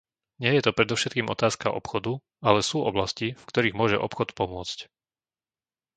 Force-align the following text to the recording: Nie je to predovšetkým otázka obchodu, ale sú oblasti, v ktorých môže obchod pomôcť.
Nie 0.43 0.51
je 0.57 0.61
to 0.65 0.73
predovšetkým 0.77 1.27
otázka 1.35 1.67
obchodu, 1.79 2.13
ale 2.49 2.59
sú 2.69 2.77
oblasti, 2.91 3.27
v 3.37 3.43
ktorých 3.49 3.77
môže 3.79 3.97
obchod 4.07 4.27
pomôcť. 4.39 4.79